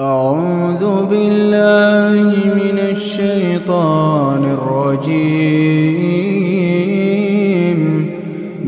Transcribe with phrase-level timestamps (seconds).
[0.00, 5.30] أعوذ بالله من الشيطان الرجيم.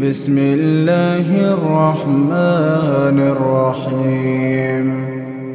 [0.03, 1.27] بسم الله
[1.57, 4.85] الرحمن الرحيم.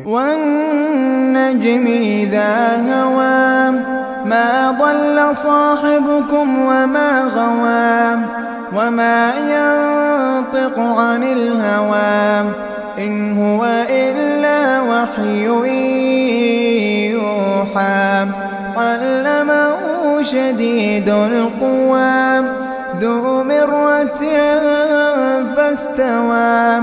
[0.06, 2.56] والنجم إذا
[2.94, 3.72] هوى
[4.26, 8.18] ما ضل صاحبكم وما غوى
[8.76, 12.67] وما ينطق عن الهوى.
[13.00, 15.46] إن هو إلا وحي
[17.12, 18.28] يوحى.
[18.78, 19.78] علمه
[20.22, 22.48] شديد القوى.
[23.02, 24.22] ذو مرة
[25.56, 26.82] فاستوى.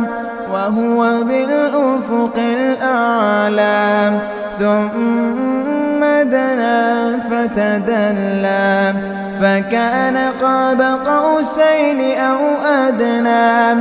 [0.53, 4.12] وهو بالأفق الأعلى.
[4.59, 8.95] ثم دنا فتدلى.
[9.41, 13.81] فكان قاب قوسين أو أدنى.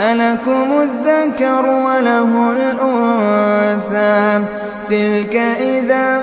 [0.00, 4.44] ألكم الذكر وله الأنثى
[4.88, 6.20] تلك إذا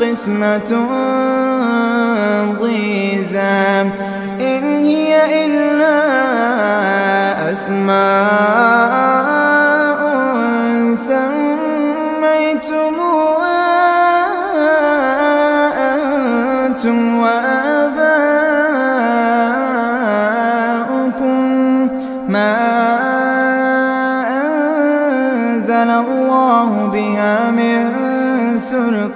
[0.00, 0.86] قسمة
[2.60, 3.90] ضيزى
[4.40, 6.00] إن هي إلا
[7.52, 8.59] أسماء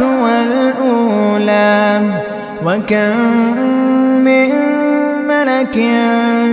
[0.00, 1.74] والأولى
[2.66, 3.16] وكم
[4.24, 4.50] من
[5.28, 5.74] ملك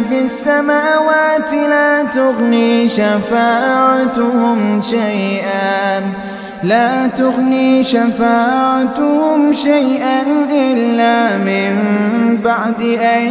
[0.10, 6.02] في السماوات لا تغني شفاعتهم شيئا
[6.64, 10.22] لا تغني شفاعتهم شيئا
[10.52, 11.74] إلا من
[12.44, 13.22] بعد أن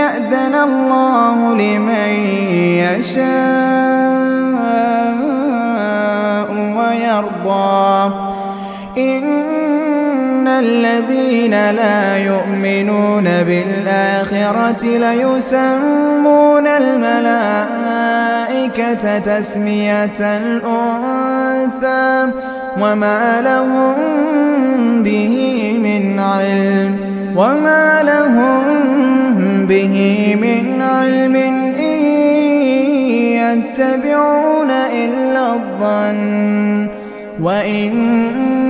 [0.00, 2.10] يأذن الله لمن
[2.82, 3.30] يشاء
[6.76, 7.89] ويرضى.
[9.00, 17.98] إن الذين لا يؤمنون بالآخرة ليسمون الملائكة
[19.18, 22.28] تسمية الأنثى
[22.80, 23.94] وما لهم
[25.02, 25.36] به
[25.82, 26.96] من علم
[27.36, 28.62] وما لهم
[29.66, 31.36] به من علم
[31.76, 32.00] إن
[33.40, 36.88] يتبعون إلا الظن
[37.40, 38.69] وإن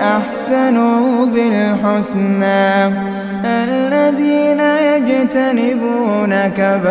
[0.00, 2.94] أحسنوا بالحسنى.
[3.44, 6.90] الذين يجتنبون كبائر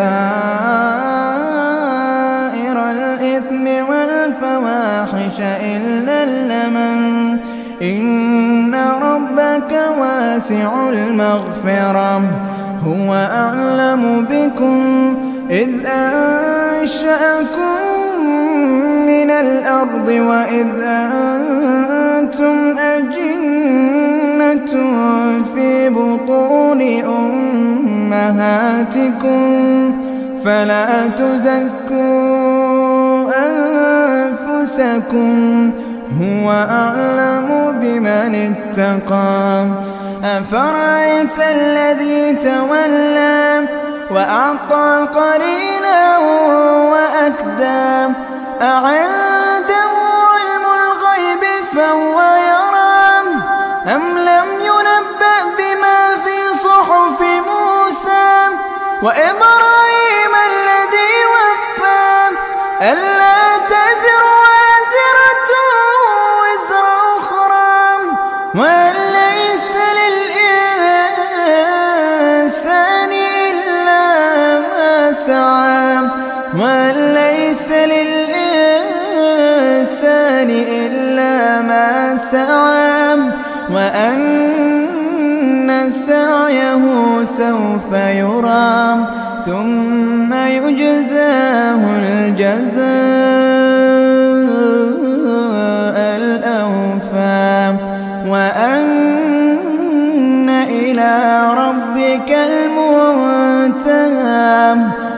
[2.78, 7.36] والإثم والفواحش إلا اللمن.
[7.82, 12.22] إن ربك واسع المغفرة.
[12.86, 15.14] هو أعلم بكم
[15.50, 17.80] إذ أنشأكم
[19.06, 20.66] من الأرض وإذ
[22.30, 24.72] أنتم أجنة
[25.54, 26.80] في بطون
[28.12, 29.40] أمهاتكم
[30.44, 32.50] فلا تزكوا
[34.28, 35.34] أنفسكم
[36.20, 37.48] هو أعلم
[37.80, 39.66] بمن اتقى.
[40.24, 43.68] أفرأيت الذي تولى
[44.10, 46.18] وأعطى قرينا
[46.92, 48.14] وأكدى؟
[48.62, 49.90] أعنده
[50.34, 51.44] علم الغيب
[51.74, 52.19] فهو
[53.90, 58.48] أم لم ينبأ بما في صحف موسى
[59.02, 62.36] وإبراهيم الذي وفى
[62.82, 65.50] ألا تزر وازرة
[66.42, 66.86] وزر
[67.18, 67.80] أخرى
[68.54, 69.70] وأن ليس
[71.90, 73.12] للإنسان
[73.50, 74.04] إلا
[74.58, 75.92] ما سعى
[76.62, 76.96] وأن
[86.06, 86.84] سعيه
[87.24, 88.96] سوف يرى
[89.46, 92.80] ثم يجزاه الجزاء
[96.16, 97.76] الأوفى.
[98.26, 99.10] وأن
[100.50, 101.14] إلى
[101.56, 103.80] ربك المنتهى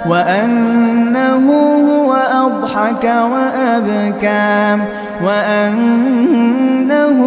[0.08, 1.46] وأنه
[1.90, 4.78] هو أضحك وأبكى
[5.24, 7.18] وأنه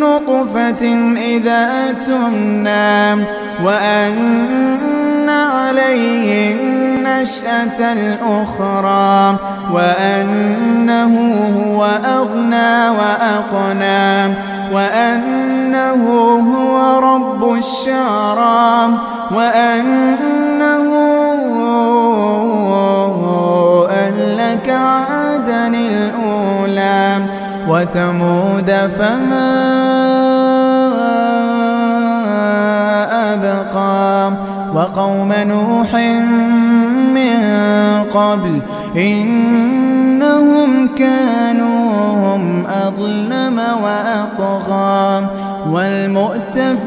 [0.00, 0.84] نطفة
[1.16, 3.24] إذا تمنى
[3.64, 9.38] وأن عليه النشأة الأخرى
[9.72, 11.14] وأنه
[11.66, 14.34] هو أغنى وأقنى.
[14.72, 16.02] وأنه
[16.54, 18.88] هو رب الشعرى
[19.34, 20.92] وأنه
[23.90, 27.26] أهلك عادا الأولى
[27.68, 29.52] وثمود فما
[33.34, 34.32] أبقى
[34.74, 35.94] وقوم نوح
[37.14, 37.42] من
[38.04, 38.60] قبل
[38.96, 41.31] إنهم كانوا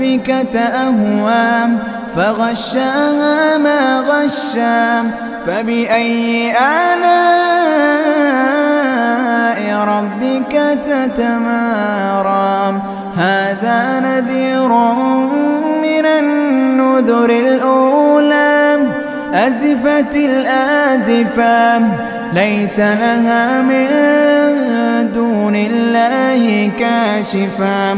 [0.05, 1.77] والمؤتفكة أهوى
[2.15, 5.11] فغشاها ما غشا
[5.47, 7.05] فبأي آلاء
[9.87, 10.53] ربك
[10.85, 12.81] تتمارى
[13.17, 14.69] هذا نذير
[15.81, 18.77] من النذر الأولى
[19.33, 21.77] أزفت الآزفة
[22.33, 23.87] ليس لها من
[25.13, 27.97] دون الله كاشفة.